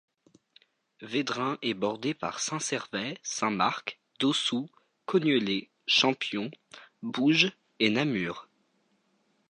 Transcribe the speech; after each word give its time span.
Vedrin 1.03 1.59
est 1.61 1.75
bordé 1.75 2.15
par 2.15 2.39
Saint-Servais, 2.39 3.19
Saint-Marc, 3.21 3.99
Daussoulx, 4.19 4.67
Cognelée, 5.05 5.69
Champion, 5.85 6.49
Bouge 7.03 7.51
et 7.79 7.91
Namur. 7.91 8.49